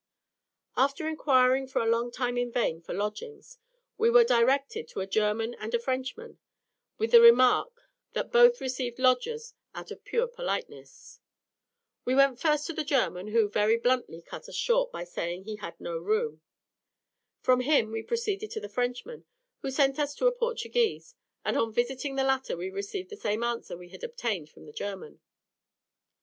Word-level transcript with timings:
After 0.75 1.07
inquiring 1.07 1.67
for 1.67 1.79
a 1.79 1.85
long 1.85 2.09
time 2.09 2.35
in 2.35 2.51
vain 2.51 2.81
for 2.81 2.91
lodgings, 2.91 3.59
we 3.99 4.09
were 4.09 4.23
directed 4.23 4.87
to 4.87 4.99
a 5.01 5.05
German 5.05 5.53
and 5.53 5.75
a 5.75 5.79
Frenchman, 5.79 6.39
with 6.97 7.11
the 7.11 7.21
remark 7.21 7.83
that 8.13 8.31
both 8.31 8.59
received 8.59 8.97
lodgers 8.97 9.53
out 9.75 9.91
of 9.91 10.03
pure 10.03 10.27
politeness. 10.27 11.19
We 12.03 12.15
first 12.15 12.43
went 12.47 12.61
to 12.63 12.73
the 12.73 12.83
German, 12.83 13.27
who 13.27 13.47
very 13.47 13.77
bluntly 13.77 14.23
cut 14.23 14.49
us 14.49 14.55
short 14.55 14.91
by 14.91 15.03
saying 15.03 15.43
that 15.43 15.49
he 15.51 15.55
had 15.57 15.79
no 15.79 15.99
room. 15.99 16.41
From 17.41 17.59
him 17.59 17.91
we 17.91 18.01
proceeded 18.01 18.49
to 18.49 18.59
the 18.59 18.67
Frenchman, 18.69 19.25
who 19.59 19.69
sent 19.69 19.99
us 19.99 20.15
to 20.15 20.25
a 20.25 20.31
Portuguese, 20.31 21.13
and 21.45 21.55
on 21.55 21.71
visiting 21.71 22.15
the 22.15 22.23
latter 22.23 22.57
we 22.57 22.71
received 22.71 23.11
the 23.11 23.17
same 23.17 23.43
answer 23.43 23.77
we 23.77 23.89
had 23.89 24.03
obtained 24.03 24.49
from 24.49 24.65
the 24.65 24.73
German. 24.73 25.19